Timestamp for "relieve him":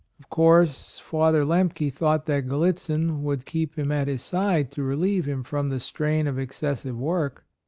4.81-5.43